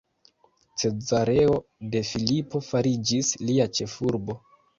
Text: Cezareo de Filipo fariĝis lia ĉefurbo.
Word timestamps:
Cezareo 0.83 1.59
de 1.91 2.01
Filipo 2.13 2.63
fariĝis 2.69 3.31
lia 3.45 3.71
ĉefurbo. 3.81 4.41